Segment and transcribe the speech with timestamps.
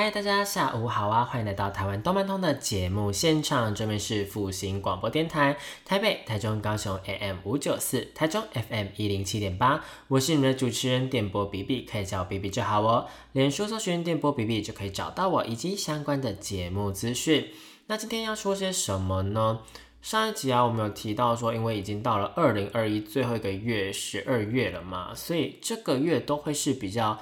[0.00, 1.24] 嗨，大家下午好啊！
[1.24, 9.84] 欢迎来到台湾动漫通的节目现场，这边是复兴广播电台，台北、台中、高雄 AM 五九四，台中 FM 一零七点八。
[10.06, 13.08] 我是你们的主持人电波 B B，可以叫我 B B 就好哦。
[13.32, 17.48] 脸书搜寻电波 B B 就可以找到我以及相关的节目资讯。
[17.88, 19.62] 那今天要说些什么呢？
[20.00, 27.18] 上一集啊，我们有提到说，因为已经到了二零二一最后一个月十二月了嘛，所以这个月都会是比较。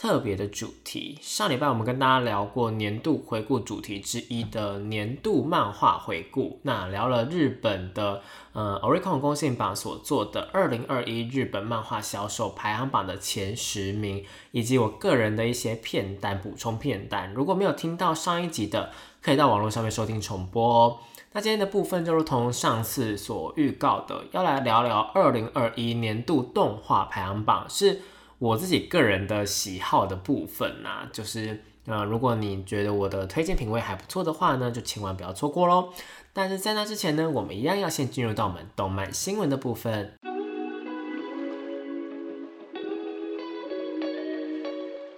[0.00, 8.22] 特别的主题，上礼拜我们跟大家聊过年度回顾主题之一的年度漫画回顾，那聊了日本的
[8.54, 17.34] 呃 Oricon 公信榜所做的二零二一日本漫画销售排行榜的前十名，以及我个人的一些片单补充片单。
[17.34, 20.98] 如果没有听到上一集的，可以到网络上面收听重播哦。
[21.32, 28.00] 那今天的部分就如同上次所预告的，要来聊聊二零二一年度动画排行榜是。
[28.40, 35.90] 我自己个人的喜好的部分呐，就是呃，如果你觉得我的推荐品味还不错的话呢，就千万不要错过喽。
[36.32, 40.14] 但是在那之前呢，我们一样要先进入到我们动漫新闻的部分。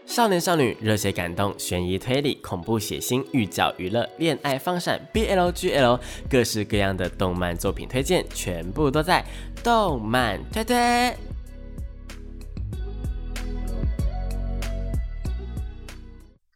[0.04, 9.24] 少年少女、热血感动、悬疑推理、恐怖血腥、御教娱乐、恋爱放闪、BLGL，各式各样的动漫作品推荐，全部都在
[9.62, 11.31] 动漫推推。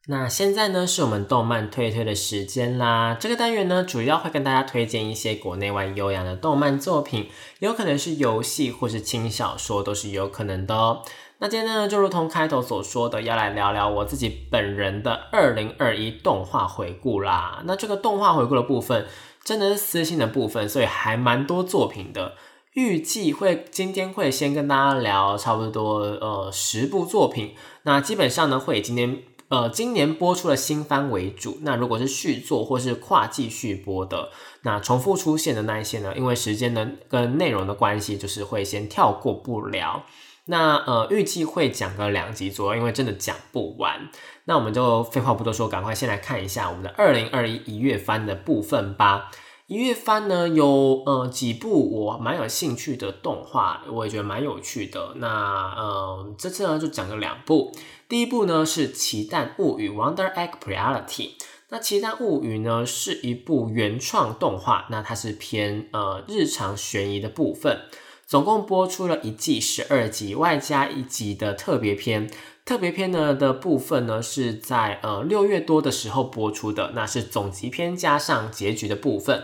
[0.09, 3.17] 那现在呢，是我们动漫推推的时间啦。
[3.19, 11.03] 这个单元呢，主要会跟大家推荐一些国内外优雅的动漫作品，有可能是游戏或是轻小说，都是有可能的哦。
[11.39, 17.61] 那今天呢，就如同开头所说的，要来聊聊我自己本人的二零二一动画回顾啦。
[17.65, 19.07] 那这个动画回顾的部分，
[19.43, 22.35] 真的是私信的部分，所以还蛮多作品的。
[22.75, 29.21] 预计会今天会先跟大家聊差不多呃十部作品，那基本上呢会以今天。
[29.49, 31.59] 呃，今年播出的新番为主。
[31.63, 34.31] 那如果是续作或是跨季续播的，
[34.63, 36.13] 那重复出现的那一些呢？
[36.17, 40.03] 因为时间的跟内容的关系，就是会先跳过不聊。
[40.47, 44.09] 那呃，预计会讲个两集左右，因为真的讲不完。
[44.47, 49.31] 那我们就废话不多说，赶快先来看一下我们的二零二一一月番的部分吧。
[49.69, 55.15] 一月番呢，有呃几部我蛮有兴趣的动画，我也觉得蛮有趣的。
[55.17, 55.29] 那
[55.77, 57.73] 呃，这次呢就讲个两部。
[58.09, 61.31] 第一部呢是《奇蛋物语》（Wonder Egg Reality）。
[61.71, 67.81] 那《奇蛋物语》呢是一部原创动画，那它是偏呃日常悬疑的部分。
[68.25, 72.31] 总共播出了一季十二集，外加一集的特别篇。
[72.65, 79.43] 特别篇呢的部分呢是在呃六月多的时候播出的，那是总集篇加上结局的部分。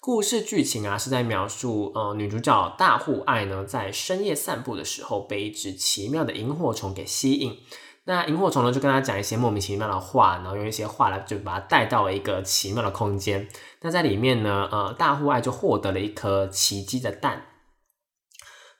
[0.00, 7.56] 故事剧情啊，是在描述呃女主角大户爱呢，在深夜散步的时候，被一只奇妙的萤火虫给吸引。
[8.04, 13.48] 那萤火虫呢，就跟他讲一些莫名其妙的话，然后用一些话来就把他带到了一个奇妙的空间。
[13.82, 17.46] 那在里面呢，呃，大户爱就获得了一颗奇迹的蛋。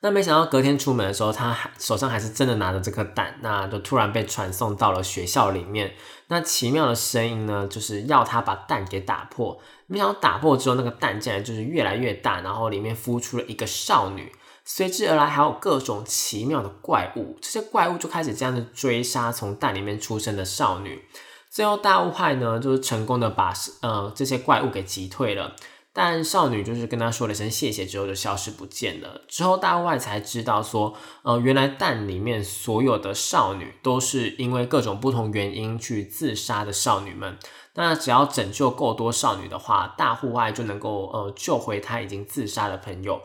[0.01, 5.95] 那没想到隔天出门的时候，他还手上还是真的拿着这颗蛋，那就突然被传送到了学校里面。
[6.27, 9.61] 那奇妙的声音呢，就是要他把蛋给打破。
[9.87, 14.33] 没想到打破之后，那个蛋竟然就是越来越大，然后里面孵出了一个少女。
[14.65, 21.05] 随之而来还有各种奇妙的怪物，这些怪物就开始这样子追杀从蛋里面出生的少女。
[21.51, 23.53] 最后大雾派呢，就是成功的把
[23.83, 25.55] 呃这些怪物给击退了。
[25.95, 29.21] 但少女就是跟他说了一声谢谢之后就消失不见了。
[29.29, 37.37] 之后大雾派才知道说，呃，原来蛋里面所有的少女都是因为各种不同原因去自杀的少女们。
[37.75, 43.21] 那只要拯救够多少女的话，大户外就能够呃救回他已经自杀的朋友。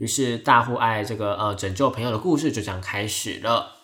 [0.00, 3.76] 于是大户爱这个呃拯救朋友的故事就这样开始了。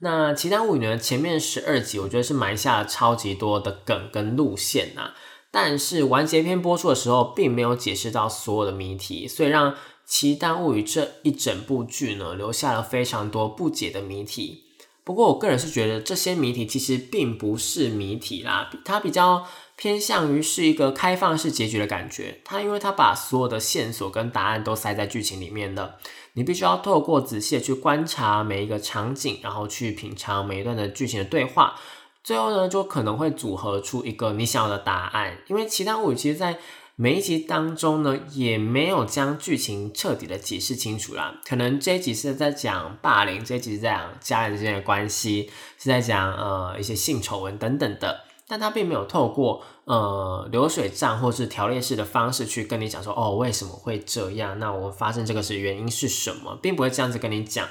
[0.00, 0.98] 那《奇蛋物语》呢？
[0.98, 5.12] 前面十二集我觉得是埋下了超级多的梗跟路线呐，
[5.50, 9.72] 但是完结篇播出的时候，并没有解释到所有的谜题，所以让
[10.04, 14.64] 《奇蛋物语》这一整部剧呢，留下了非常多不解的谜题。
[15.02, 19.46] 不过我个人是觉得这些谜题其实并不是谜题啦，它比较。
[19.76, 25.96] 偏向于是一个开放式结局的感觉，它因为它把所有的线索跟答案都塞在剧情里面了，
[26.34, 31.74] 你必须要透过仔细的去观察每一个场景，然后去品尝每一段的剧情的对话，
[32.22, 35.38] 最后呢就可能会组合出一个你想要的答案。
[35.48, 36.56] 因为《其他物语》其实在
[36.96, 41.40] 每一集当中呢，也没有将剧情彻底的解释清楚啦。
[41.44, 48.20] 可能这一集是在讲霸凌，这一集是在讲家人之间的关系，是在讲呃一些性丑闻等等的。
[48.46, 54.58] 但他并没有透过呃流水账或是条列式的方式去跟你讲说，哦为什么会这样？
[54.58, 57.66] 那我发生这个是原因是什么，并不会这样子跟你讲。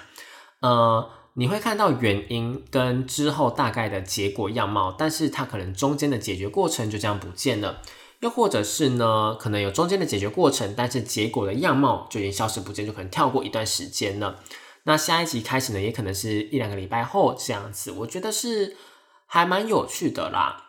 [0.61, 7.81] 呃，你会看到原因跟之后大概的结果样貌，但是它可能中间的解决过程就这样不见了。
[8.21, 14.39] 又或者是呢，可能有中间的解决过程，但是结果的样貌就已经消失不见，就可能跳过一段时间了。
[14.85, 17.91] 那下一集开始呢，也可能是一两个礼拜后这样子。
[17.91, 18.77] 我觉得是
[19.25, 20.62] 还蛮有趣的啦。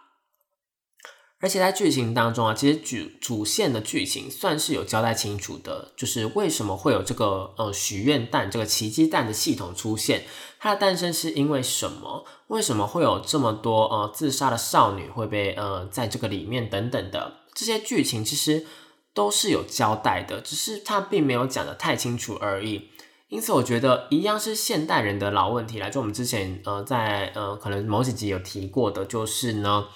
[1.44, 10.24] 而且在剧情当中啊，其实主主线的剧情算是有交代清楚的，就是为什么会有这个呃许愿蛋这个奇迹蛋的系统出现，
[10.58, 12.24] 它的诞生是因为什么？
[12.46, 17.34] 为什么会有这么多呃自杀的少女会被呃在这个里面等等的？
[17.52, 18.64] 这些剧情其实
[19.12, 22.88] 都是有交代的，只是它并没有讲的太清楚而已。
[23.28, 25.90] 因此，我觉得一样是现代人的老问题来。
[25.90, 29.88] 就我们之前呃在呃可能某几集有提过的，就是呢，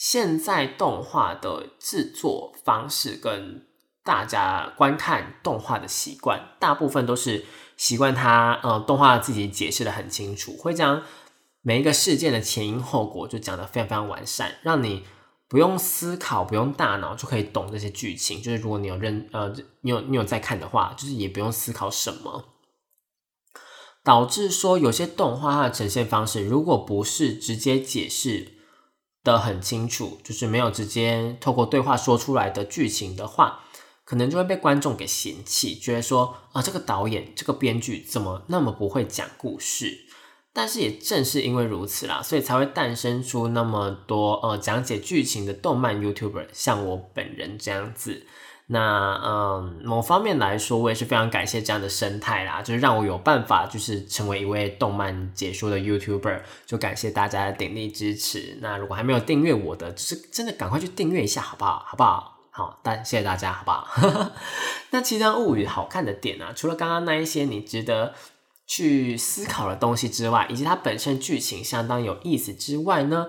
[0.00, 3.66] 现在动画的制作方式跟
[4.02, 7.44] 大家观看动画的习惯，大部分都是
[7.76, 11.02] 习惯它呃动画自己解释的很清楚，会将
[11.60, 15.04] 每一个事件的前因后果就讲得非常非常完善，让你。
[15.50, 18.40] 不用思考，不用大脑就可以懂这些剧情。
[18.40, 22.44] 就是如果你有认呃，你有你有在看的话，就是也不用思考什么，
[24.04, 28.59] 导致说有些动画它的呈现方式，如果不是直接解释
[29.22, 33.60] 的很清楚，就是没有直接透过对话说出来的剧情的话，
[34.04, 40.06] 可能就会被观众给嫌弃，觉得说啊，这个导演这个编剧怎么那么不会讲故事。
[40.52, 48.26] 但是也正是因为如此啦，所以才会诞生出那么多呃讲解剧情的动漫 YouTuber，像我本人这样子。
[48.72, 58.56] 那嗯，某方面来说，我也是非常感谢这样的生态啦，就是让我有办法就是成为一位动漫解说的 YouTuber，就感谢大家的鼎力支持。
[58.60, 61.82] 那如果还没有订阅我的，就是真的赶快去订阅一下，好不好？
[61.84, 62.38] 好不好？
[62.50, 64.30] 好，但谢谢大家，好不好？
[64.90, 68.14] 那其实物语好看的点啊，除了刚刚那一些，你值得。
[68.72, 73.26] 去思考的东西之外，以及它本身剧情相当有意思之外呢，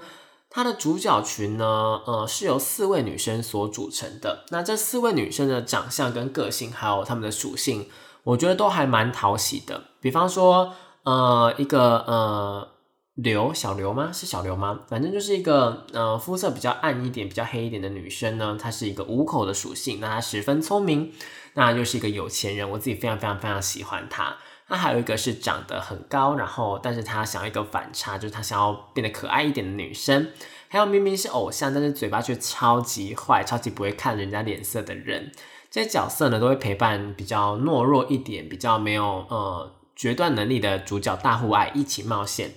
[0.54, 1.66] 它的主角群呢，
[2.06, 4.44] 呃，是由四位女生所组成的。
[4.50, 7.88] 那这四位女生的长相跟个性，还有她们的属性，
[8.24, 9.82] 我觉得都还蛮讨喜的。
[10.02, 12.68] 比方说，呃，一个呃
[13.16, 14.12] 刘小刘吗？
[14.12, 14.82] 是小刘吗？
[14.90, 18.58] 反正就是一个呃肤色比较暗一点、比较黑一点的女生呢。
[18.62, 21.14] 她是一个五口的属性，那她十分聪明，
[21.54, 24.36] 那又是一个有钱人，我自己非常非常非常喜欢她。
[24.72, 30.30] 那还有一个是长得很高，然后但是他想要一个反差，就是他想要变得可爱一点的女生。
[30.70, 35.34] 还有明明是偶像，但是嘴巴却超级坏、超级不会看人家脸色的人。
[35.70, 42.52] 这些角色呢，都会陪伴比较懦弱一点、比较没有呃决断能力的主角大户外一起冒险。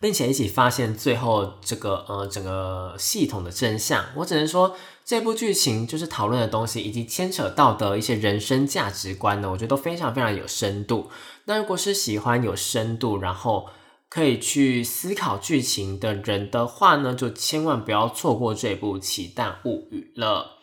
[0.00, 4.04] 并且一起发现最后这个呃整个系统的真相。
[4.16, 4.74] 我只能说，
[5.04, 11.10] 这部剧情就是讨论的东西，以及牵扯到的一些人生价值观呢，我觉得都非常非常有深度。
[11.44, 13.68] 那如果是喜欢有深度，然后
[14.08, 20.59] 可以去思考剧情的人的话呢，就千万不要错过这部《奇蛋物语》了。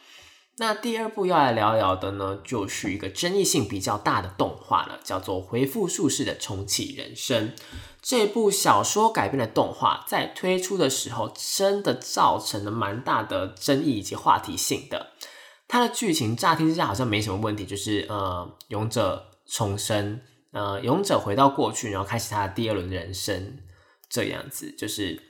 [0.59, 7.49] 那第二部要来聊聊的呢，就是一个争议性比较大的动画了，叫做《回复术士的重启人生》。
[8.01, 15.11] 这部小说改编的动画在推出的时候，真的造成了蛮大的争议以及话题性的。
[15.67, 20.21] 它的剧情乍听之下好像没什么问题，就是呃，勇者重生，
[20.53, 23.59] 呃，勇者回到过去，然后开启他的第二轮人生，
[24.09, 25.21] 这样子就是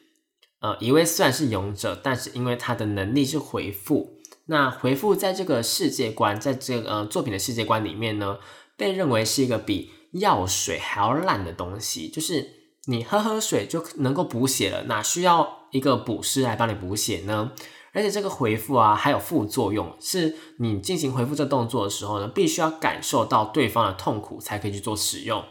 [0.62, 4.16] 呃，一位虽然是勇者，但是因为他的能力是回复，
[4.47, 8.39] 那回复在这个世界观，在这个呃作品的世界观里面呢，
[8.75, 12.57] 被认为是一个比药水还要烂的东西，就是。
[12.89, 17.51] 你喝喝水就能够补血了，哪需要一个补师来帮你补血呢？
[17.91, 25.43] 而且这个回复啊，还有副作用，是你进行回复这动作的时候呢，必须要感受到对方的痛苦才可以去做使用。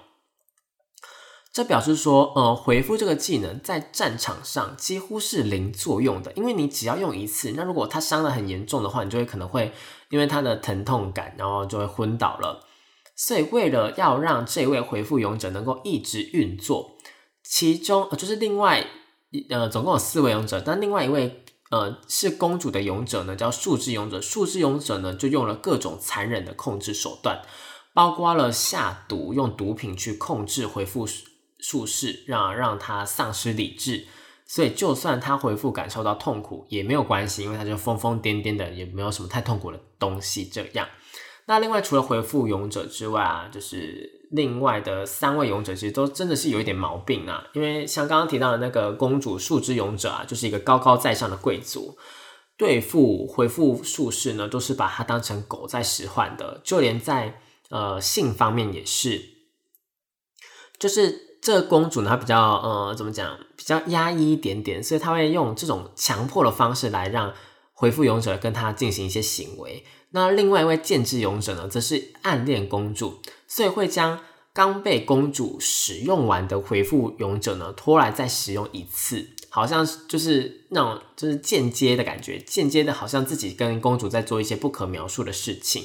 [1.57, 9.73] 这表示说，呃，回复这个技能在战场上几乎是零作用的，因为你只要用一次，那如果他伤的很严重的话，你就会可能会
[10.11, 12.63] 因为他的疼痛感，然后就会昏倒了。
[13.17, 16.99] 所以为了要让这位回复勇者能够一直运作。
[17.43, 18.87] 其中呃，就是另外
[19.49, 24.21] 呃，总共有四位勇者，但另外一位呃是公主的勇者呢，叫树枝勇者。
[24.21, 27.41] 树枝勇者呢，就用了各种残忍的控制手段，
[27.95, 31.07] 包括了下毒，用毒品去控制回复
[31.69, 34.07] 术士，让让他丧失理智，
[34.47, 40.45] 所以就算他回复感受到痛苦也没有关系，因为他就疯疯癫癫的，也没有什么太痛苦的东西。
[40.45, 40.89] 这样，
[41.47, 51.99] 那另外除了回复勇者之外啊，就是另外的三位勇者其实都真的是有一点毛病啊，因为像刚刚提到的那个公主树之勇者啊，就是一个高高在上的贵族，
[52.57, 59.21] 对付回复术士呢，都是把他当成狗在使唤的，就连在呃性方面也是，
[60.79, 61.26] 就是。
[61.41, 67.33] 这个公主呢，她比较呃，怎么讲，比较压抑一点点，所以她会用这种强迫的方式来让
[67.73, 69.85] 回复勇者跟她进行一些行为。
[70.11, 74.21] 那另外一位剑之勇者呢，则是暗恋公主，所以会将
[74.53, 85.85] 刚被公主使用完的回复勇者呢拖来再使用一次，好像就是那种就是间接的感觉，间接的好像自己跟公主在做一些不可描述的事情。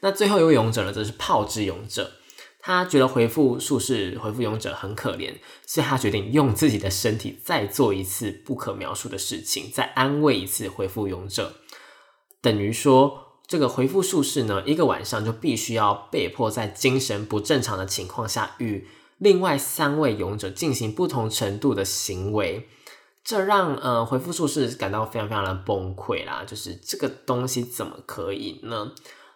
[0.00, 2.12] 那最后一位勇者呢，则是炮之勇者。
[2.66, 5.34] 他觉得回复术士、回复勇者很可怜，
[5.66, 11.56] 所以他决定用自己的身体再做一次不可描述的事情，再安慰一次回复勇者。
[12.40, 22.66] 等于说，这个回复术士呢，一个晚上就必须要被迫在精神不正常的情况下，与另外三位勇者进行不同程度的行为，
[23.22, 26.42] 这让呃回复术士感到非常非常的崩溃啦。
[26.46, 28.92] 就是这个东西怎么可以呢？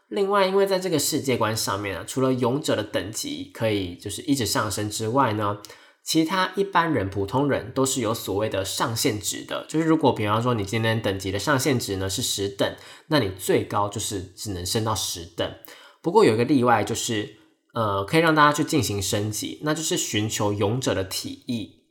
[0.09, 5.59] 另外，因为在这个世界观上面啊，除了勇者的等级可以就是一直上升之外呢，
[6.03, 9.67] 其他一般人、普通人都是有所谓的上限值的。
[9.69, 12.75] 就是如果比方说你今天等级的上限值呢是十等，
[13.09, 15.55] 那你最高就是只能升到十等。
[16.00, 17.37] 不过有一个例外，就是
[17.75, 21.83] 呃可以让大家去进行升级，那就是寻求勇者的体意。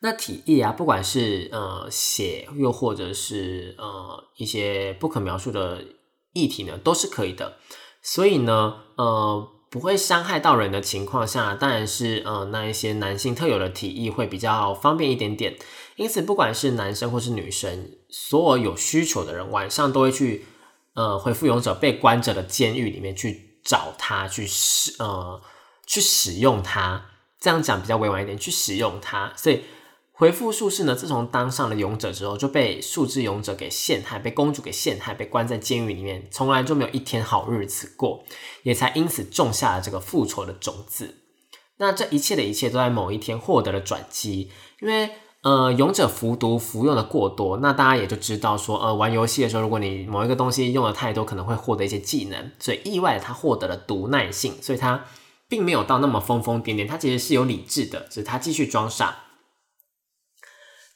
[0.00, 5.84] 那体液啊，不管是呃血，又或者是呃一些不可描述的。
[6.32, 7.56] 议题呢都是可以的，
[8.02, 15.56] 所以呢，呃，不会伤害到人的情况下，当然是呃那一些男性特有的体液会比较方便一点点。
[15.96, 20.46] 因此，不管是男生或是女生，所有有需求的人，晚上都会去
[20.94, 25.42] 呃回复勇者被关着的监狱里面去找他，去使呃
[25.86, 27.06] 去使用它。
[27.38, 29.62] 这样讲比较委婉一点，去使用它，所以。
[30.20, 38.22] 回复术士呢，自从当上了勇者之后，就被树之勇者给陷害，被公主给陷害，被关在监狱里面，从来就没有一天好日子过，
[38.62, 41.14] 也才因此种下了这个复仇的种子。
[41.78, 44.50] 那这一切的一切都在某一天获得了转机，
[44.82, 45.08] 因为
[45.40, 55.02] 呃，勇者服毒服用的过多，那大家也就知道说，呃，玩游戏的时候，如果你某一个东西用的太多，可能会获得一些技能，所以意外的他获得了毒耐性，所以他
[55.48, 59.16] 并没有到那么疯疯癫癫，他其实是有理智的，只是他继续装傻。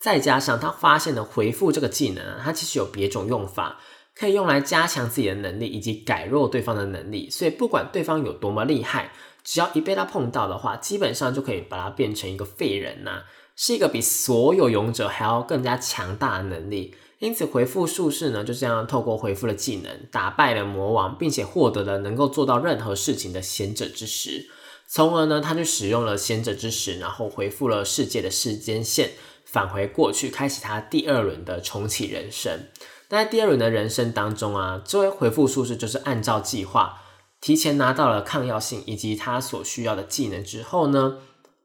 [0.04, 3.80] 再加上他发现了回复这个技能啊，它其实有别种用法，
[4.14, 7.30] 可以用来加强自己的能力以及改弱对方的能力。
[7.30, 13.23] 所以不管对方有多么厉害，只要一被他碰到的话，基本上就可以把他变成一个废人呐，
[13.56, 16.94] 是一个比所有勇者还要更加强大的能力。
[17.20, 24.50] 因此回复术士呢，就这样透过回复的技能打败了魔王，并且获得了能够做到任何事情的贤者之石。
[24.87, 29.12] 从而呢，他就使用了贤者之石，然后回复了世界的时间线。
[29.45, 32.69] 返回过去，开启他第二轮的重启人生。
[33.11, 37.03] 那在第二轮的人生当中啊，这位回复术士就是按照计划，
[37.41, 41.19] 提前拿到了抗药性以及他所需要的技能之后呢，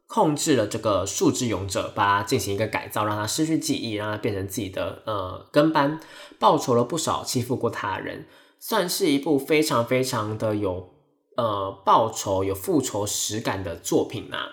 [0.05, 5.99] 控制了这个树之勇者，把他进行一个改造，让他失去记忆，让他变成自己的呃跟班，
[6.37, 8.27] 报仇了不少欺负过他人，
[8.59, 10.93] 算是一部非常非常的有
[11.37, 14.49] 呃报仇、有复仇实感的作品呐。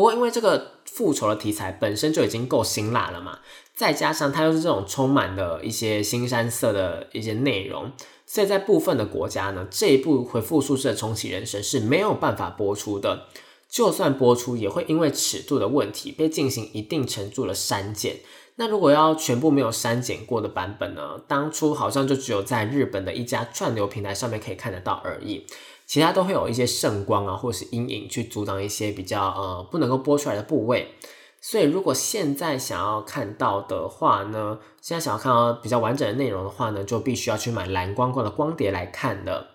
[0.00, 0.80] 不过因为这个。
[0.86, 3.38] 复仇的题材本身就已经够辛辣了嘛，
[3.74, 7.92] 再加上它又是这种充满了一些新山色的一些内容，
[8.26, 13.26] 所以在部分的国家呢，这一部回复宿舍重启人生是没有办法播出的。
[13.68, 18.16] 就算播出，也会因为尺度的问题被进行一定程度的删减。
[18.56, 21.20] 那如果要全部没有删减过的版本呢？
[21.28, 25.46] 当初好像就只有在日本的一家串流平台上面可以看得到而已。
[25.90, 30.94] 其他都会有一些圣光啊，或是阴影去阻挡一些比较呃不能够播出来的部位。
[31.40, 39.48] 所以如果现在想要看到的话呢，现在想要看到比较完整的内容的话呢，就必须要去买蓝光光的光碟来看的。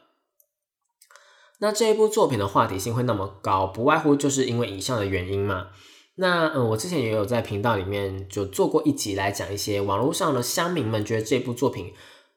[1.60, 5.68] 那这一部作品的话题性会那么高，不外乎就是因为以上的原因嘛。
[6.16, 11.94] 那嗯，我之前也有在频道里面就做过一集来讲一些网络上的乡民们觉得这部作品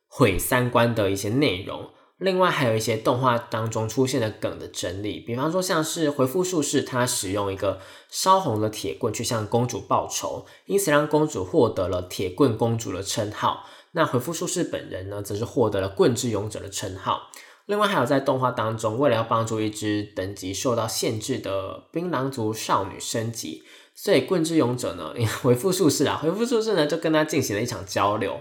[0.07, 1.91] 毁三观的一些内容。
[2.19, 13.65] 另外还有一些动画当中出现的梗的整理，比方说像是回复术士，他使用一个烧红的铁棍去向公主报仇，因此让公主获得了铁棍公主的称号。
[13.93, 17.31] 那回复术士本人呢，则是获得了棍之勇者的称号。
[17.67, 23.63] 另外还有在动画当中，为了要帮助一只等级受到限制的槟榔族少女升级，
[23.95, 28.41] 所以棍之勇者呢回复术士啊，回复术士呢就跟他进行了一场交流。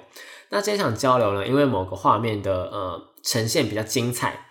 [0.49, 4.47] 那这场交流呢，因为某个画面的呃呈现比较精彩，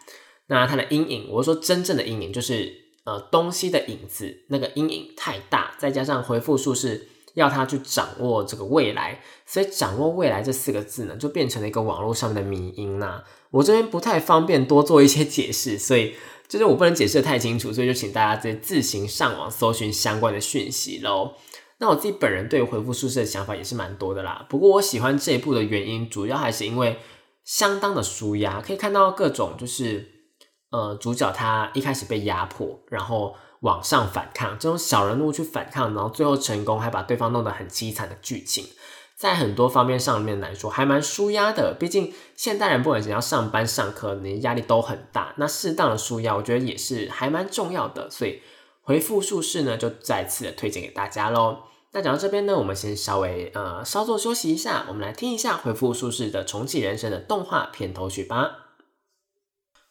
[0.49, 2.71] 那它的阴影，我说真正的阴影就是
[3.05, 13.23] 呃东西的影子，那个阴影太大，再加上回复术士要他去掌握这个未来，所以掌握未来这四个字呢，就变成了一个网络上面的迷音呐。
[13.51, 16.15] 我这边不太方便多做一些解释，所以
[16.47, 21.33] 就是我不能解释的太清楚，所以就请大家直接自行上网搜寻相关的讯息喽。
[21.79, 24.47] 那我自己本人对回复术士的想法也是蛮多的啦。
[24.51, 26.99] 不过我喜欢这一部的原因，主要还是因为
[27.47, 30.07] 相当的舒压，可以看到各种就是
[30.71, 38.67] 呃主角他一开始被压迫，然后往上反抗，这种小人物去反抗，然后最后成功，还把对方弄得很凄惨的剧情。
[39.17, 41.75] 在很多方面上面来说，还蛮舒压的。
[41.81, 45.33] 毕竟现代人不管是要上班、上课，你压力都很大。
[45.39, 48.11] 那适当的舒压，我觉得也是还蛮重要的。
[48.11, 48.43] 所以
[48.83, 51.61] 回复术士呢，就再次的推荐给大家喽。
[51.93, 58.59] 那讲到这边呢，我们先稍微呃稍作休息一下，我们来听一下回复术士的重启人生的动画片头曲吧。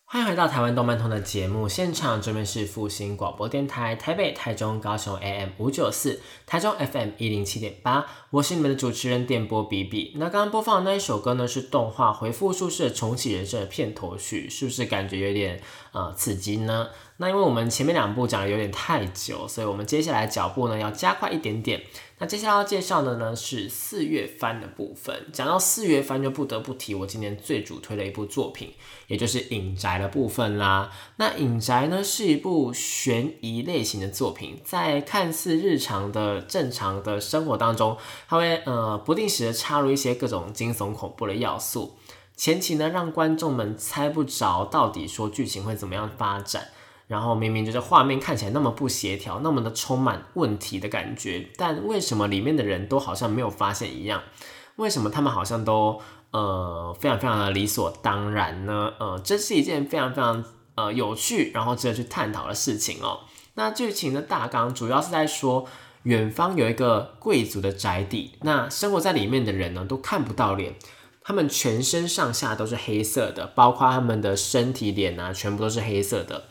[0.07, 10.13] 欢迎回到台湾动漫通的节目现场，这边是复兴广播电台台北、台中、高雄 AM 五九四，台中 FM 一零七点八，我是你们的主持人电波比比。
[10.17, 15.59] 那刚刚播放的那一首歌呢，是动画《回复术士重启人生》的片头曲，是不是感觉有点
[15.91, 16.89] 呃刺激呢？
[17.17, 21.81] 那因为我们前面两部讲的有点太久，所以我们接下来脚步呢要加快一点点。
[22.17, 25.27] 那接下来要介绍的呢是四月番的部分。
[25.33, 28.73] 讲到四月番，就不得不提我今年最主推的一部作品，
[29.07, 30.91] 也就是《影宅》的部分啦。
[31.17, 41.97] 那《影宅》呢是一部悬疑类型的作品，在看似日常的正常的生活当中，它会呃不定时的插入一些各种惊悚恐怖的要素，
[42.35, 46.69] 前期呢让观众们猜不着到底说剧情会怎么样发展。
[47.07, 54.23] 然后明明就是画面看起来那么不协调，那么的充满问题的感觉，但为什么里面的人都好像没有发现一样？
[54.77, 58.91] 为什么他们好像都呃非常非常的理所当然呢？
[58.99, 60.43] 呃，这是一件非常非常
[60.75, 63.19] 呃有趣，然后值得去探讨的事情哦。
[63.53, 65.65] 那剧情的大纲主要是在说，
[66.03, 70.75] 远方有一个贵族的宅邸，那生活在里面的人呢都看不到脸，
[71.21, 76.43] 他们全身上下都是黑色的，包括他们的身体脸啊，全部都是黑色的。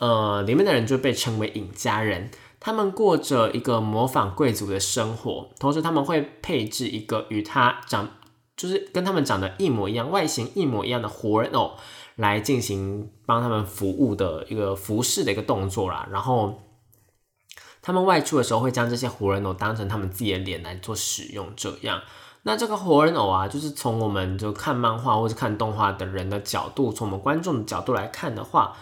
[0.00, 2.30] 呃，里面的人就被称为隐家人，
[2.60, 8.08] 他们过着一个模仿贵族的生活，同时他们会配置一个与他长，
[8.56, 11.72] 就是跟他们长得一模一样、外形一模一样的活人偶，
[12.14, 16.08] 来进行帮他们服务的一个服侍的一个动作啦。
[16.12, 16.62] 然后
[17.82, 21.48] 他们外出的时候会将这些活人偶当成他们自己的脸来做使用。
[21.56, 22.00] 这样，
[22.44, 28.76] 那这个活人偶啊，就是从我们就看漫画或者看动画的人的角度，从我们观众的角度来看的话。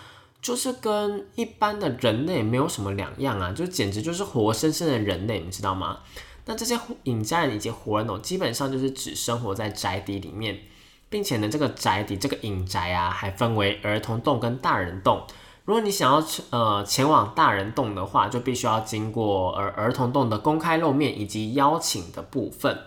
[0.46, 5.98] 就是跟一般的人类没有什么两样啊，就简直就是活生生的人类，你知道吗？
[6.44, 10.60] 那这些隐家人以及活人哦，基本上就是只生活在宅邸里面，
[11.08, 15.26] 并且呢，这个宅邸这个隐宅啊，还分为儿童洞跟大人洞。
[15.64, 22.78] 如果你想要呃前往大人洞的话，就必须要经过儿儿童洞的公开露面以及邀请的部分，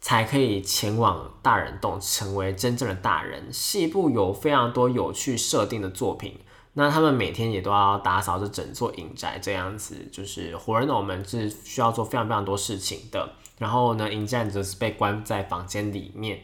[0.00, 3.52] 才可以前往大人洞，成为真正的大人。
[3.52, 6.38] 是一部有非常多有趣设定的作品。
[6.74, 13.32] 那他们每天也都要打扫这整座隐宅，这样子就是活人的我们是需要做非常非常多事情的。
[13.58, 16.40] 然后呢，隐宅则是被关在房间里面。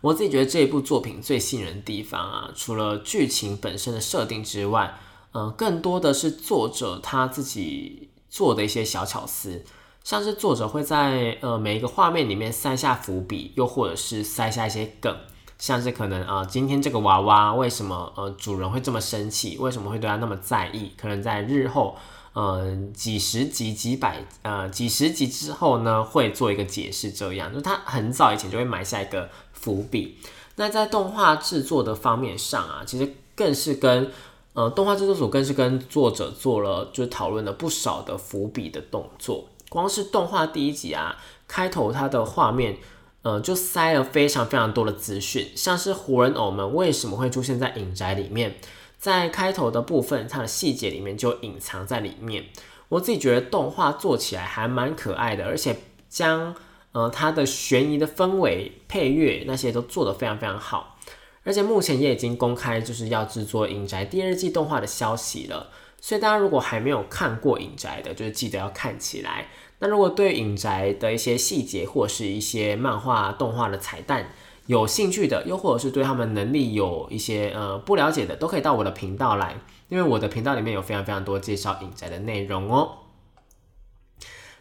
[0.00, 4.98] 我自己觉得这一部作品最吸引人的地方啊，除了剧情本身的设定之外，
[5.32, 9.64] 嗯，更多的是作者他自己做的一些小巧思，
[10.04, 15.16] 像是作者会在呃每一个画面里面塞下伏笔，又或者是塞下一些梗。
[15.58, 19.56] 像是可能啊，今天这个娃娃为什么呃主人会这么生气？
[19.58, 20.92] 为什么会对他那么在意？
[20.96, 21.96] 可能在日后，
[22.34, 27.12] 嗯几十集、几百呃几十集之后呢，会做一个解释。
[27.12, 30.18] 这样，就他很早以前就会埋下一个伏笔。
[30.56, 34.10] 那在动画制作的方面上啊，其实更是跟
[34.52, 39.46] 呃动画制作组更是跟作者做了就是讨论了不少的伏笔的动作。
[39.70, 41.16] 光是动画第一集啊，
[41.48, 42.76] 开头它的画面。
[43.24, 48.56] 呃，就塞了非常非常多的资讯，像是活人偶们为什么会出现在隐宅里面，
[48.98, 52.44] 在开头的部分，它的细节里面就隐藏在里面。
[52.90, 55.74] 我自己觉得动画做起来还蛮可爱的，而且
[56.10, 56.54] 将
[56.92, 60.98] 呃它的悬疑的氛围、配乐那些都做得非常非常好。
[61.44, 69.48] 而且目前也已经公开就是要制作隐宅第二季动画的消息了，所以大家如果还没有看过隐宅的，就是记得要看起来。
[69.84, 74.30] 那如果对影宅的一些细节或是一些漫画动画的彩蛋
[74.64, 79.58] 有兴趣的，又或者是对他们能力有一些呃不了解的，都可以到我的频道来，
[79.90, 82.92] 因为我的频道里面有非常非常多介绍影宅的内容哦。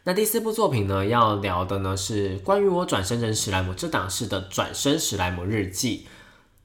[0.03, 6.05] 那第四部作品呢，要聊的呢是关于我转生成史莱姆这档式的《转生史莱姆日记》。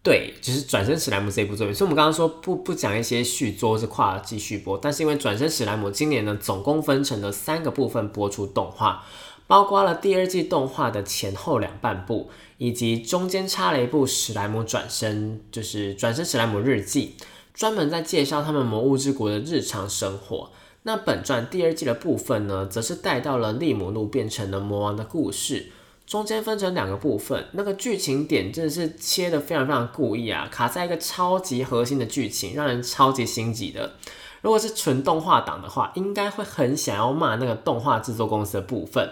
[0.09, 1.75] 对，就是《转生史莱姆》这部作品。
[1.75, 9.05] 所以我们刚刚说不不讲一些续作是跨季续播，但是因为《转生史莱姆》今年呢总共分成了三个部分播出动画，
[9.47, 17.17] 包括了第二季动画的前后两半部，以及中间插了一部《史莱姆转身》，就是《转生史莱姆日记》，
[17.53, 20.51] 专门在介绍他们魔物之国的日常生活。
[20.85, 25.67] 那本传第二季的部分呢，则是带到了利姆路变成了魔王的故事，
[26.09, 33.93] 中间分成两个部分，那个剧情点真的是切的非常非常故意啊，卡在一个超级核心的剧情，让人超级心急的。
[34.41, 39.07] 如果是纯动画党的话，应该会很想要骂那个动画制作公司的部分。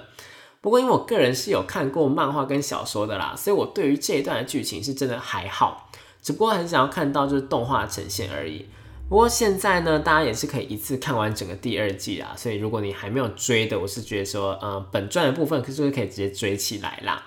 [0.63, 5.91] 不过因为我个人是有看过漫画跟小说的啦，所以我对于这一段的剧情是真的还好，
[6.23, 8.67] 只不过很想要看到就是动画呈现而已。
[9.09, 17.27] 不过现在呢，大家也是可以一次看完整个第二季啦，所以如果你还没有追的，我是觉得说，呃，本传的部分可是可以直接追起来啦。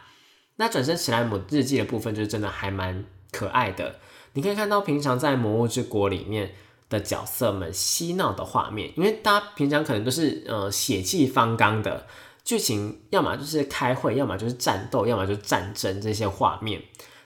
[0.57, 3.95] 那转身史莱姆日记的部分，就是真的还蛮可爱的。
[4.33, 6.51] 你可以看到平常在魔物之国里面
[6.89, 12.05] 的角色们嬉闹的画面，因为大家平常可能都是呃血气方刚的
[12.43, 16.81] 剧情，要么就是开会，要么就是战斗，要么就是战争这些画面，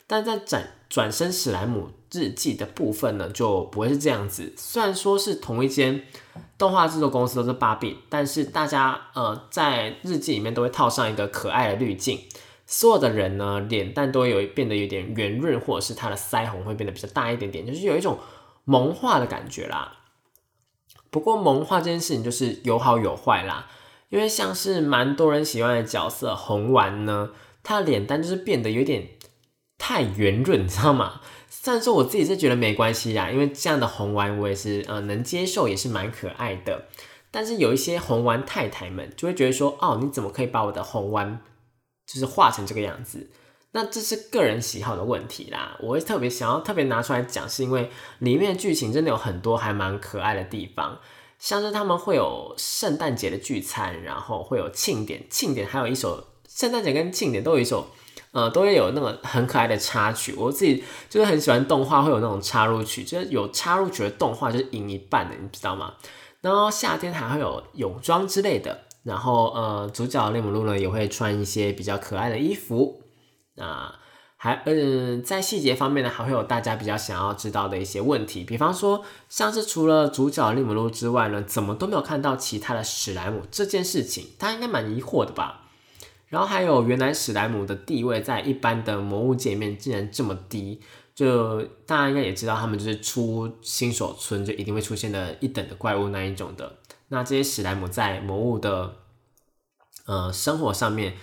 [0.05, 1.89] 但在转转身史莱姆。
[2.13, 4.53] 日记的部分呢，就不会是这样子。
[4.55, 6.03] 虽然说是同一间
[6.57, 12.19] 动画制作公司都是芭比，但是大家呃在日记里面都会套上一个可爱的滤镜，
[12.67, 18.19] 所有的人呢脸蛋都会有变得有点圆润，或者是他的腮红会变得比较大一点点，就是有一种
[18.63, 19.97] 萌化的感觉啦。
[21.09, 23.67] 不过萌化这件事情就是有好有坏啦，
[24.09, 27.31] 因为像是蛮多人喜欢的角色红丸呢，
[27.63, 29.09] 他的脸蛋就是变得有点
[29.77, 31.21] 太圆润，你知道吗？
[31.63, 36.89] 虽然说我自己是觉得没关系啦，因为这样的红丸我也是呃能接受，也是蛮可爱的。
[37.31, 41.39] 但是有一些红丸太太们就会觉得说，哦，你怎么可以把我的红丸
[42.05, 43.29] 就是画成这个样子？
[43.71, 45.77] 那这是个人喜好的问题啦。
[45.79, 50.99] 我会特别想要特别拿出来讲，是因为里面的剧情真的有很多还蛮可爱的地方，
[51.39, 57.87] 像是他们会有圣诞节的聚餐，然后会有庆典，庆典还有一首圣诞节跟庆典都有一首。
[58.33, 65.93] 呃，都会有那个很可爱的插曲，我自己就是很喜欢动画会有那种插入曲，就是有插入曲的动画就是赢一半的，你知道吗？
[66.41, 73.03] 然后夏天还会有泳装之类的，然后呃，主角雷姆露呢也会穿一些比较可爱的衣服，
[73.57, 73.99] 啊，
[74.35, 85.62] 还嗯，在细节方面呢，还会有大家比较想要知道的一些问题，比方说像是除了主角利姆露之外呢，怎么都没有看到其他的史莱姆这件事情，大家应该蛮疑惑的吧？
[86.33, 90.81] 然后还有原来史莱姆的地位在一般的魔物界面竟然这么低，
[91.13, 96.77] 就大家应该也知道，他们就是出新手村就一定会出现的一等的怪物那一种的。
[97.09, 98.95] 那这些史莱姆在魔物的
[100.07, 101.13] 呃生活上面，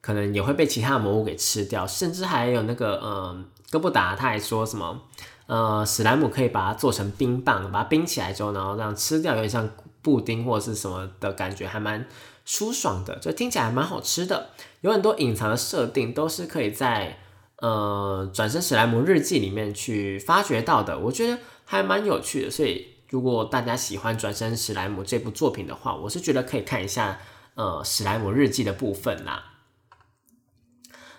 [0.00, 5.02] 可能也会被其他的魔物给吃掉，甚至还有那个呃哥布达他还说什么
[5.46, 9.68] 呃史莱姆可以把它做成冰棒，把它冰起来之后，然后这样吃掉，有点像
[10.00, 12.06] 布丁或者是什么的感觉，还蛮。
[12.50, 14.50] 舒爽的，就听起来蛮好吃的。
[14.80, 17.20] 有很多隐藏的设定，都是可以在
[17.58, 20.98] 呃《转生史莱姆日记》里面去发掘到的。
[20.98, 22.50] 我觉得还蛮有趣的。
[22.50, 27.20] 所以，如果大家喜欢《转生史莱姆》这部作品的话，我是觉得可以看一下
[27.54, 29.44] 呃《史莱姆日记》的部分啦。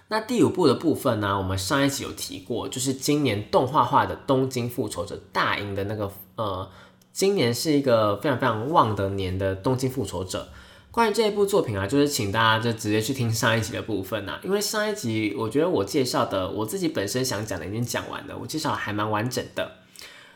[0.10, 6.70] 那第五部的部分呢，我们上一集有提过，就是今年动画化的《东京复仇者》大赢的那个呃，
[7.14, 10.50] 今年是一个非常非常旺的年的《东京复仇者》。
[10.92, 19.78] 关于这一部作品啊，就是请大家就直接去听上一集的部分呐，因为上一集我觉得我介绍的，我自己本身想讲的已经讲完了，我介绍还蛮完整的。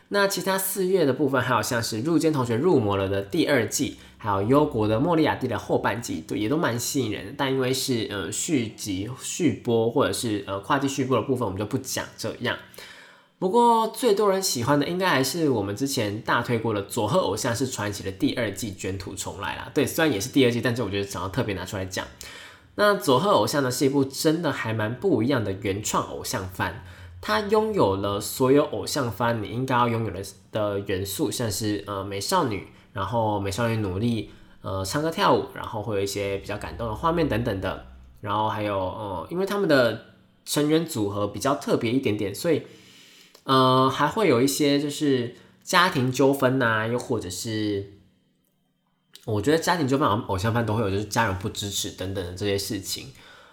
[0.08, 7.32] 那其他四月的部分，还有像是入间同学入魔了的第二季，还有幽国的莫利亚蒂的后半季，对，也都蛮吸引人的。
[7.36, 12.56] 但因为是呃续集续播或者是呃跨季续播的部分，我们就不讲这样。
[13.38, 19.70] 不过最多人喜欢的应该还是我们之前大推过的《佐贺偶像是传奇》的第二季卷土重来啦。
[19.74, 22.06] 对，虽然也是第二季，但是我觉得想要特别拿出来讲。
[22.76, 26.82] 那《佐贺偶像》呢是一部真的还蛮不一样的原创偶像番，
[27.20, 34.30] 它拥有了所有偶像番你应该要拥有的的元素，像是呃美少女，然后美少女努力
[34.62, 37.84] 呃唱歌跳舞，然后会有一些比较感动的画面等等的。
[38.22, 40.06] 然后还有呃，因为他们的
[40.46, 42.62] 成员组合比较特别一点点，所以。
[43.46, 47.94] 呃，还会有一些就是家庭纠纷呐，又或者是
[49.24, 53.12] 我觉得家庭纠纷，偶像番都会有，就是家人不支持等等的这些事情。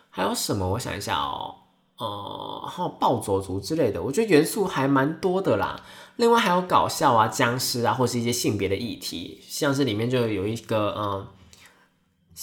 [0.09, 0.67] 还有什么？
[0.67, 1.55] 我想一下哦，
[1.97, 5.79] 呃，还有暴走族之类的，我觉得元素还蛮多的啦。
[6.15, 11.27] 另外还有搞笑啊、僵尸啊，或是一些性别的议题，像是里面就有一个，嗯，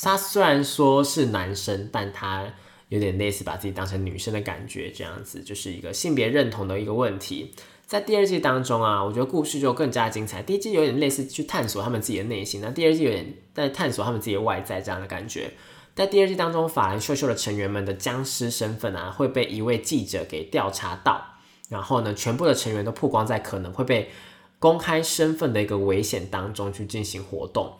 [0.02, 2.46] 他虽然说是男生，但他
[2.90, 7.54] 有点类似把自己当成女生的感觉，这样子就是一个性别认同的一个问题。
[7.86, 10.42] 在第二季当中啊，我觉得故事就更加精彩。
[10.42, 15.52] 第一季有点类似去探索他们自己的内心，那第二季有点在探索他们自己的外在这样的感觉。
[15.94, 21.20] 在第二季当中，法兰秀秀的成员们的僵尸身份啊，会被一位记者给调查到，
[21.68, 24.10] 然后呢，全部的成员都曝光在可能会被
[24.58, 27.74] 公开身份的一个危险当中去进行活动。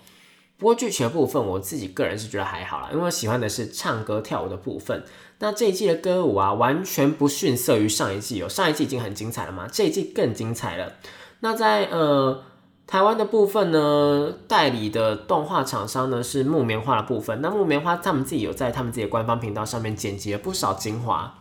[0.61, 5.03] 不过剧情的部分，我自己个人是觉得还好啦，因为我喜欢的是唱歌跳舞的部分。
[5.39, 8.49] 那这一季的歌舞啊，完全不逊色于上一季哦。
[8.49, 10.93] 上一季已经很精彩了嘛，这一季更精彩了。
[11.41, 12.43] 那在呃
[12.87, 17.41] 台湾的部分呢，代理的动画厂商呢是木棉花的部分。
[17.41, 21.39] 那木棉花他们自己有在他们自己的官方频道上面剪辑了不少精华。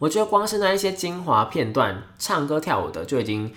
[0.00, 3.52] 我觉得光是那一些精华片段，唱歌跳舞的就已经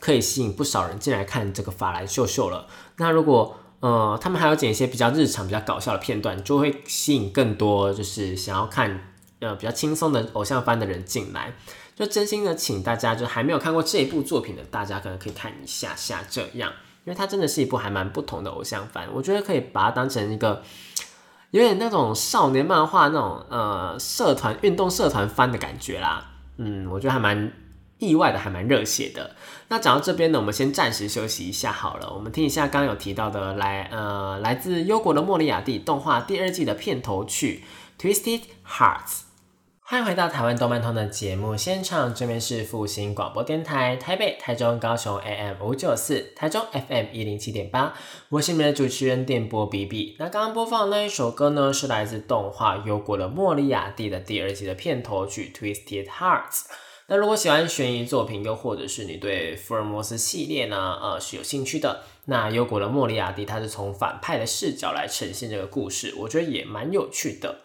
[0.00, 2.66] 可以吸引不少人进来看这个法兰秀秀了。
[2.96, 11.54] 那如果呃，他们还要剪一些比较日常、比较搞笑的片段，就会吸引更多就是想要看呃比较轻松的偶像番的人进来。
[11.94, 16.72] 就真心的请大家，就还没有看过这一部作品的大家，可能可以看一下下这样，
[17.04, 19.06] 因为它真的是一部还蛮不同的偶像番。
[19.12, 20.62] 我觉得可以把它当成一个
[21.50, 26.30] 有点那种少年漫画那种呃社团运动社团番的感觉啦。
[26.56, 27.52] 嗯，我觉得还蛮。
[27.98, 29.34] 意外的还蛮热血的。
[29.68, 32.12] 那讲到这边呢，我们先暂时休息一下好了。
[32.12, 37.64] 我们听一下刚刚有提到的来呃来自忧国的莫里亚蒂动画第二季的片头曲
[38.02, 38.98] 《Twisted Hearts》。
[39.88, 47.94] 欢迎回到台湾动漫通的节目现场，这边是复兴广播电台台北、台中、高雄 AM 五九四，台中 FM 一零七点八。
[48.30, 50.16] 我是你们的主持人电波 B B。
[50.18, 56.50] 那刚刚播放的那一首歌呢，是来自动画忧国的莫里亚蒂的第二季的片头曲《Twisted Hearts》。
[57.08, 67.60] 那如果喜欢悬疑作品，又或者是你对福尔摩斯系列呢，呃是有兴趣的，那忧国的莫里亚蒂他是从反派的视角来呈现这个故事，我觉得也蛮有趣的。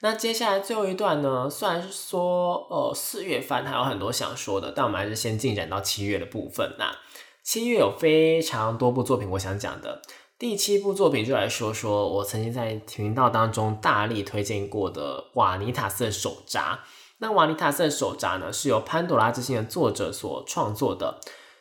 [0.00, 6.74] 那接下来最后一段呢，虽然是说呃四月番还有很多想说的，但我们还是先进展到七月的部分。
[6.78, 6.94] 那
[7.42, 10.02] 七月有非常多部作品我想讲的，
[10.38, 16.80] 第七部作品就来说说我曾经在频道当中大力推荐过的瓦尼塔斯的手札。
[17.22, 21.20] 那瓦尼塔斯的手札呢，是由潘多拉之心的作者所创作的，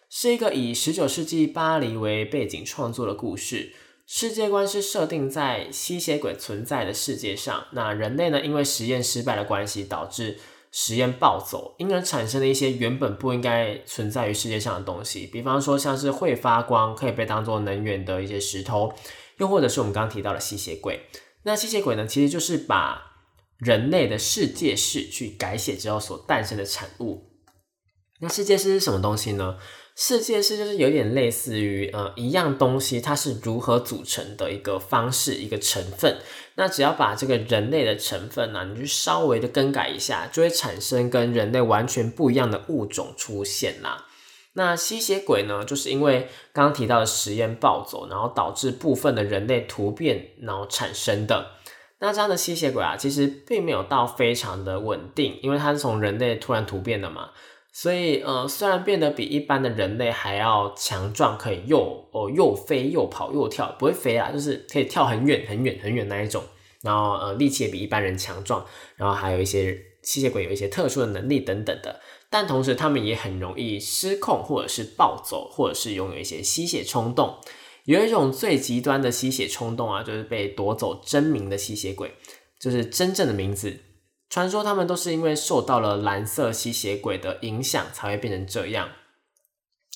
[0.09, 3.71] 是一个以十九世纪巴黎为背景创作的故事。
[4.07, 10.39] 世界观是设定在吸血鬼存在的世界上，那人类呢，因为实验失败的关系，导致
[10.71, 18.91] 实验暴走，因而产生了一些原本不应该存在于世界上的东西，比方说像是会发光、可以被当做能源的一些石头，
[19.37, 21.01] 又或者是我们刚刚提到的吸血鬼。
[21.43, 23.10] 那吸血鬼呢，其实就是把
[23.61, 27.29] 人类的世界史去改写之后所诞生的产物。
[28.19, 29.57] 那世界史是什么东西呢？
[29.95, 36.17] 世界史就是有点类似于呃一样东西，它是如何组成的一个方式，一个成分。
[36.55, 44.05] 那只要把这个人类的成分呢，你去稍微的更改一下，就会产生跟人类完全不一样的物种出现啦。
[44.53, 51.51] 那吸血鬼呢，就是因为刚刚提到的实验暴走，然后导致部分的人类突变，然后产生的。
[52.03, 57.29] 那这样的吸血鬼啊，其实并没有到非常的稳定，因为它是从人类突然突变的嘛，
[57.71, 66.43] 所以呃，虽然变得比一般的人类还要强壮，可以又哦又飞又跑又跳，不会飞啊，就是可以跳很远很远很远那一种，
[66.81, 77.37] 然后呃力气也比一般人强壮，然后还有一些吸血鬼有一些特殊的能力等等的，但同时他们也很容易失控，或者是暴走，或者是拥有一些吸血冲动。
[77.85, 82.13] 有一种最极端的吸血冲动啊，就是被夺走真名的吸血鬼，
[82.59, 83.79] 就是真正的名字。
[84.29, 88.89] 传说他们都是因为受到了蓝色吸血鬼的影响，才会变成这样。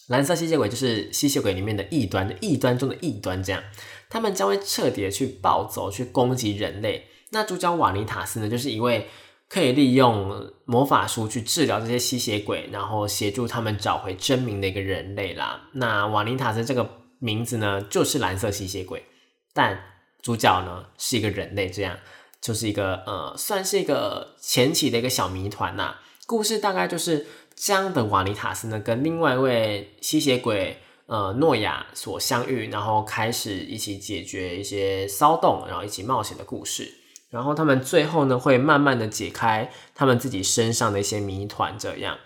[0.08, 3.42] 蓝色吸血鬼就是吸血鬼里面的异端，异端中的异端。
[3.44, 3.64] 这样，
[4.10, 7.06] 他们将会彻底的去暴走，去攻击人类。
[7.30, 9.08] 那主角瓦尼塔斯呢，就是一位
[9.48, 15.70] 可以利用魔法书去治疗这些吸血鬼，然后协助他们找回真名的一个人类啦。
[15.74, 17.05] 那瓦尼塔斯这个。
[17.20, 19.06] 名字呢就是蓝色吸血鬼，
[19.54, 19.80] 但
[20.22, 21.98] 主角呢是一个人类，这样
[22.42, 25.96] 就是一个呃，算是一个前期的一个小谜团呐。
[26.28, 36.92] 故事大概就是这样的：瓦尼塔斯呢跟另外一位吸血鬼呃诺亚所相遇，然后开始一起解决一些骚动，然后一起冒险的故事。
[37.30, 42.18] 然后他们最后呢会慢慢的解开他们自己身上的一些谜团，这样。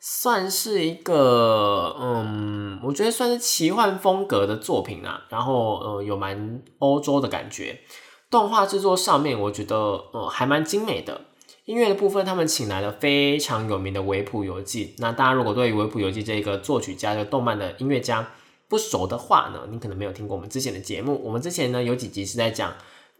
[0.00, 5.24] 算是一个，嗯，我觉得算是奇幻风格的作品啊。
[5.28, 7.80] 然后，呃，有蛮欧洲的感觉。
[8.30, 9.76] 动画制作上面，我觉得，
[10.12, 11.20] 呃，还蛮精美的。
[11.66, 14.94] 音乐的部分，他们请来了非常有名的维普游记。
[14.98, 18.28] 那大家如果对维普游记这个作曲家、这个动漫的音乐家
[18.68, 21.20] 不熟的话呢，你可能没有听过我们之前的节目。
[21.24, 22.70] 我们之前呢有几集是在讲、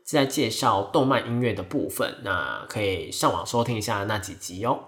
[0.05, 4.79] 是在介绍动漫音乐的部分，那可以上网收听一下那几集哦。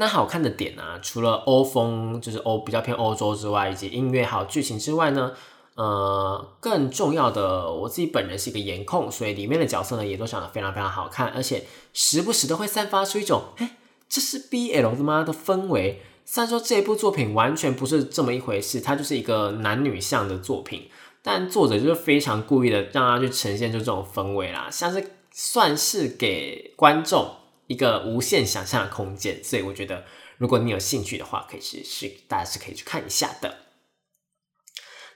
[0.00, 5.32] 那好看的点啊，除了欧风，就是欧比较偏欧洲之外，以及音乐还有剧情之外呢，
[5.74, 13.76] 呃，更重要的，我自己本人是一个颜控，所以里面的角色呢也都长得非常非常好看，而且时不时的会散发出一种，哎，
[14.08, 16.00] 这是 BL 的吗的氛围。
[16.24, 20.88] 虽然说这部作品完全不是这么一回事，它就是一个男女向的作品，
[21.22, 27.37] 但作者就是非常故意的让他去呈现出这种氛围啦，像是算是给观众。
[27.68, 30.04] 一个无限想象的空间，所以我觉得，
[30.38, 33.58] 如果你有兴趣的话，可以是是大家是可以去看一下的。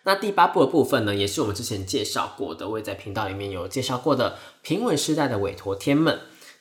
[0.05, 6.15] 那第八部的部分呢，也是我们之前介绍过的，我也在频道里面有介绍过的《平稳时代的委托天们》。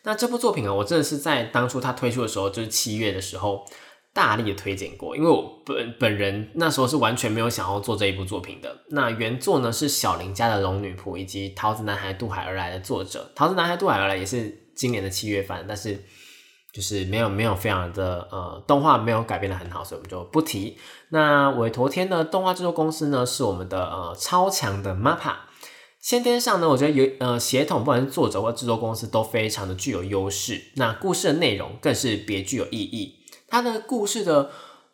[0.04, 3.66] 那这部作品啊，我真的是在当初它推出的时候，就是七月的时候，
[4.14, 8.84] 大力的推荐过，因为我本本人那时候是完全没有想要做这一部作品的。
[8.92, 14.62] 那原作呢是小林家的龙女仆以及桃子男孩渡海而来的作者，桃子男孩渡海而来也是。
[14.82, 16.04] 今年的七月份，但是
[16.74, 20.76] 就是没有没有非常的呃动画没有改变的很好，所以我们就不提。
[21.10, 25.36] 那委托天的动画制作公司呢，是我们的呃超强的 MAPA。
[26.00, 30.72] 先天上呢，我觉得有呃协同，不管是作者或制作公司都非常的具有优势。
[30.78, 33.20] 那故事的内容更是别具有意义。
[33.48, 34.50] 它的故事的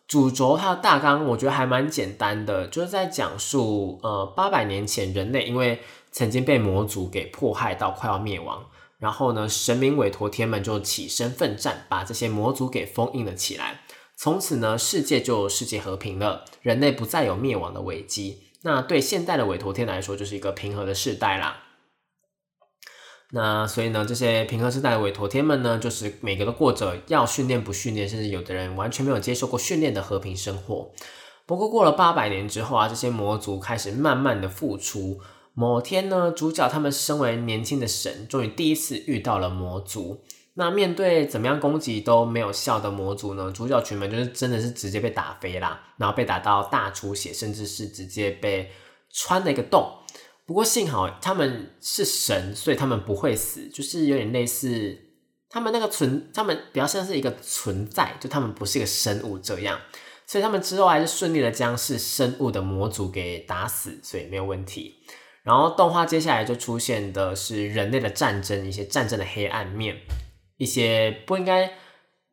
[0.06, 5.80] 主轴它的大纲，我觉得还蛮简单的，就是在讲述呃八百年前人类因为
[6.12, 8.66] 曾经被魔族给迫害到快要灭亡。
[9.00, 13.82] 然后呢，神明委托天们就起身奋战，把这些魔族给封印了起来。
[14.18, 18.42] 从此呢，世界就世界和平了，人类不再有灭亡的危机。
[18.64, 21.64] 那对现代的委托天来说，就是一个平和的世代啦。
[23.32, 30.92] 那所以呢，这些平和世代的委托天们呢，就是每个都过着要训练不训练，甚至有的人完全没有接受过训练的和平生活。
[31.46, 35.20] 不过过了八百年之后啊，这些魔族开始慢慢的复出。
[35.60, 40.24] 某天呢，主角他们身为年轻的神，终于第一次遇到了魔族。
[40.54, 43.52] 那面对怎么样攻击都没有效的魔族呢？
[43.52, 48.70] 主角群们就是真的是直接被打飞啦，然后被打到大出血，甚至是直接被
[49.12, 49.92] 穿了一个洞。
[50.46, 54.96] 不过幸好他们是神，所以他们不会死，就是有点类似
[55.50, 59.80] 他们那个存，他们比较像是一个存在，就他们不是一个生物这样。
[60.28, 64.98] 所以他们之后还是顺利的将是生物的魔族给打死，所以没有问题。
[65.48, 69.96] 然后动画接下来就出现的是人类的战争，一些战争的黑暗面，
[70.58, 71.72] 一些不应该，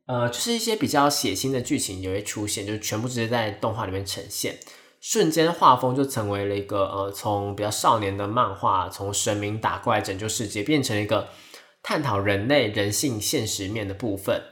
[0.07, 4.59] 呃，就是一些比较血腥的剧情也会出现，就全部直接在动画里面呈现，
[5.01, 11.29] 瞬间画风就成为了一个呃，从比较少年的漫画，从神明打怪拯救世界，变成了一个
[11.85, 14.43] 探讨人类人性现实面的部分。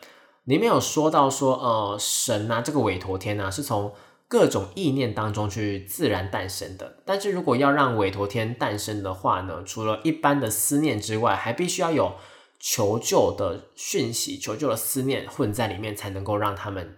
[0.45, 3.93] 里面有说到说，呃，神啊，这个韦陀天啊，是从。
[4.33, 12.15] 各种意念当中去自然诞生的，但是如果要让韦陀天诞生的话呢，除了一般的思念之外，还必须要有
[12.59, 16.97] 求救的讯息、求救的思念混在里面，才能够让他们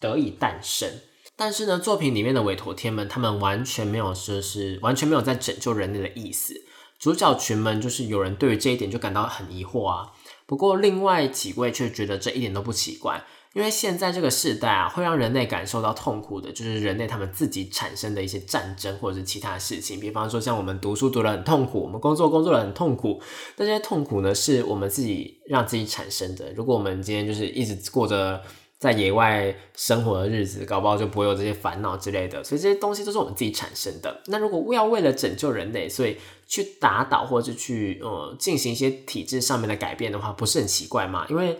[0.00, 0.90] 得以诞生。
[1.36, 6.54] 但是呢，作品里面的韦陀天们，他们完全没有说是完全没有在拯救人类的意思。
[6.98, 10.10] 主角群们就是有人对于这一点就感到很疑惑啊，
[10.44, 13.22] 不过另外几位却觉得这一点都不奇怪。
[13.58, 19.98] 因为现在这个时代啊，会让人类感受到痛苦的，就是人类他们自己产生的一些战争或者是其他事情。
[19.98, 23.20] 比方说，像我们读书读得很痛苦，我们工作工作得很痛苦，
[23.56, 26.52] 那这些痛苦呢，是我们自己让自己产生的。
[26.52, 28.40] 如果我们今天就是一直过着
[28.78, 32.44] 在野外生活的日子，搞不好就不会有这些烦恼之类的。
[32.44, 34.22] 所以这些东西都是我们自己产生的。
[34.26, 36.16] 那如果要为了拯救人类，所以
[36.46, 41.26] 去打倒或者去呃进行一些体制上面的改变的话，不是很奇怪吗？
[41.28, 41.58] 因为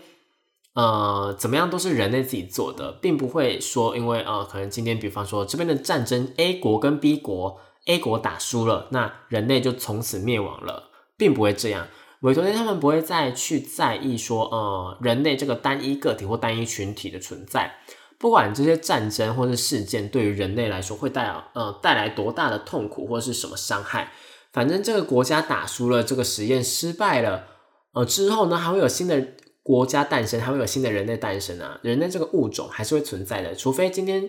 [0.79, 11.87] 呃，怎么样都是人类自己做的，并不会说因为呃，可能今天比方说这边的战争，A 国跟 B 国，A 国打输了，那人类就从此灭亡了，并不会这样。
[12.21, 17.75] 委托人他们不会再去在意说，呃，人类这个单一个体或单一群体的存在，
[18.17, 24.13] 不管这些战争或是事件对于人类来说会带呃带来多大的痛苦或是什么伤害，
[24.53, 27.43] 反正这个国家打输了，这个实验失败了，
[27.91, 29.27] 呃之后呢还会有新的。
[29.69, 31.79] 国家诞生，还会有新的人类诞生啊！
[31.83, 34.27] 人类这个物种还是会存在的，除非今天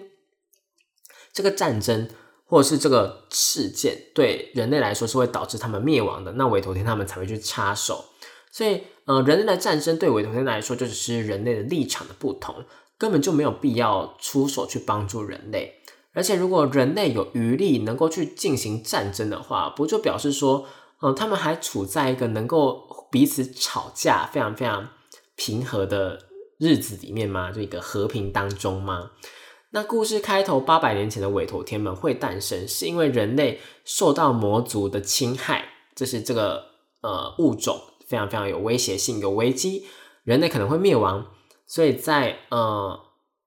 [1.33, 2.11] 这个战争
[2.45, 8.05] 或者是这个事件对人类来说是会导致他们灭亡的，那韦陀天他们才会去插手。
[8.53, 12.63] 所以，呃，人类的战争对韦陀天来说就只是人类的立场的不同，
[12.99, 15.77] 根本就没有必要出手去帮助人类。
[16.13, 20.67] 而且，如果人类有余力能够去进行战争的话，不就表示说？
[21.03, 24.87] 嗯，他们还处在一个能够彼此吵架非常非常
[25.41, 26.19] 平和的
[26.59, 27.51] 日子里面吗？
[27.51, 29.13] 就一个和平当中吗？
[29.71, 35.65] 那故事开头八百年前的韦陀天门会诞生，是因为人类受到魔族的侵害，
[35.95, 36.63] 这是这个
[37.01, 39.87] 呃物种非常非常有威胁性、有危机，
[40.25, 41.27] 人类可能会灭亡，
[41.67, 43.01] 所以在呃，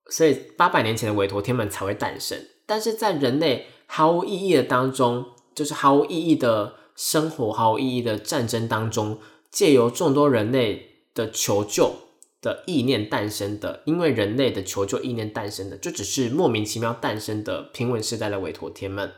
[0.10, 2.40] 所以八百年前的韦陀天门才会诞生。
[2.66, 9.20] 但是在人类毫无意义的当中，就是毫无意义的生活、毫无意义的战争当中，
[9.52, 11.96] 借由众多人类的求救。
[12.42, 19.10] 的意念诞生的，因为人类的求救意念诞生的，就只是莫名其妙诞生的平稳时代的韦陀天门，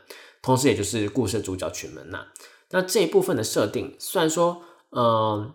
[0.43, 2.27] 同时也就是故事主角群们呐。
[2.69, 5.51] 那这一部分的设定，虽然说，嗯，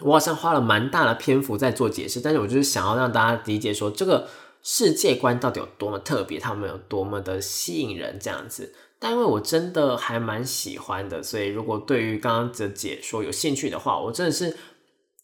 [0.00, 4.30] 我好像花了蛮大的篇幅在做解释，但是我就是想要让大家理解说，这个
[4.62, 8.74] 世界观到底有多么特别，他们有多么的吸引人这样子。
[8.98, 14.56] 但因为我真的还蛮喜欢的，所以如果对于刚刚的解说有兴趣的话，我真的是。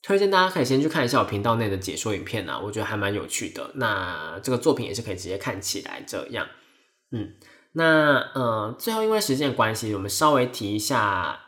[0.02, 3.72] 推荐大家可以先去看一下我频道内的解说影片啊，我觉得还蛮有趣的。
[3.74, 6.46] 那这个作品也是可以直接看起来这样。
[7.10, 7.34] 嗯，
[7.72, 11.40] 那呃，最后因为时间关系，我们稍微提一下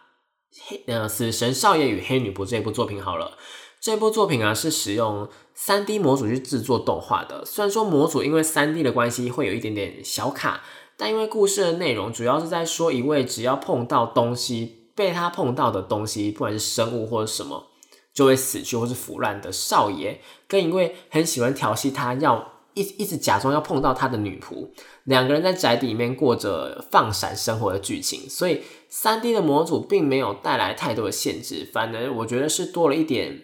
[0.68, 3.38] 黑呃《死神少爷与黑女仆》这部作品好了。
[3.80, 7.44] 这部作品啊是使用三 D 模组去制作动画的。
[7.46, 10.62] 虽然说模组因为三 D 的关系会有一点点小卡，
[10.98, 17.69] 但因为故事的内容主要是在说一位只要碰到东西，被他碰到的东西，不管是生物或者什么。
[18.12, 24.68] 就会死去或是腐烂的少爷，跟一位很喜欢调戏他，要一一直假装要碰到他的女仆，
[25.04, 28.28] 两个人在宅邸里面过着放闪生活的剧情。
[28.28, 33.42] 所以三 D 的模组并没有带来太多的限制，反而我觉得是多了一点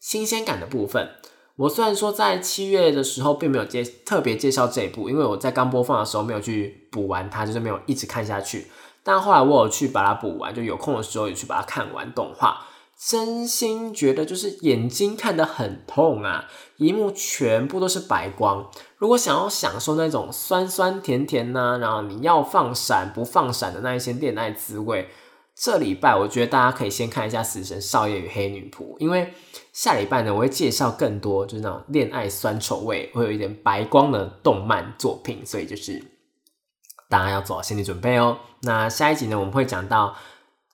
[0.00, 1.10] 新鲜感的部分。
[1.56, 8.68] 我虽然说在七月的时候并没有介特别介绍这一部，因为我在刚播放的时候没有去补完它，就是没有一直看下去。
[9.04, 12.66] 但后来我有去把它补完，就有空的时候也去把它看完动画。
[13.08, 16.48] 真心觉得就是眼睛看得很痛啊！
[16.76, 18.70] 一幕全部都是白光。
[18.96, 25.08] 如果想要享受那种酸酸甜甜呢，然后你要放闪不放闪的那一些恋爱滋味，
[25.56, 29.34] 这礼拜我觉得大家可以先看一下《死神少爷与黑女仆》，因为
[29.72, 36.00] 下礼拜呢我会介绍更多就是那种恋爱酸臭味，会有一点白光的动漫作品，所以就是
[37.08, 38.38] 大家要做好心理准备哦。
[38.60, 40.14] 那下一集呢我们会讲到。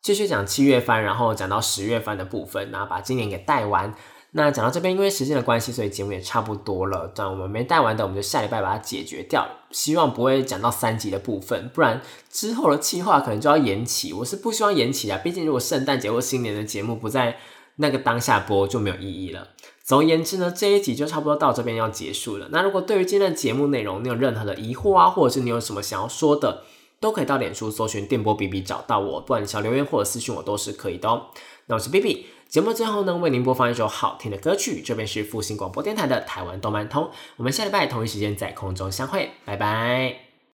[0.08, 3.94] 继续讲七月番，然后讲到十月番的部分，然后把今年给带完。
[4.30, 7.12] 那讲到这边，因为时间的关系，所以节目也差不多了。
[7.14, 9.46] 但我们没带完的，我们就下礼拜把它解决掉。
[9.70, 12.00] 希望不会讲到三集的部分，不然
[12.30, 14.14] 之后的计划可能就要延期。
[14.14, 17.36] 我是不希望延期啊，毕竟如果圣诞节或新年的节目不在
[17.76, 19.48] 那个当下播，就没有意义了。
[19.84, 22.48] 总而言之呢，这一集就差不多到这边要结束了。
[22.50, 26.62] 那如果对于今天的节目内容你有任何的疑惑啊，或者是你有什么想要说的，
[27.00, 31.26] 都可以到脸书搜寻电波 B B 找到我，不管想留言或者私讯我都是可以的哦。
[31.66, 40.27] 那我是 B B，节目最后呢，为您播放一首好听的歌曲，这边是复兴广播电台的台湾动漫通，我们下礼拜同一时间在空中相会，拜拜。